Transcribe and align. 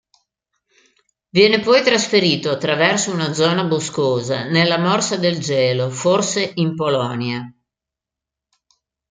Viene 1.29 1.59
poi 1.59 1.83
trasferito 1.83 2.49
attraverso 2.49 3.13
una 3.13 3.33
zona 3.33 3.65
boscosa 3.65 4.45
nella 4.45 4.79
morsa 4.79 5.15
del 5.15 5.37
gelo, 5.37 5.91
forse 5.91 6.53
in 6.55 6.73
Polonia. 6.73 7.53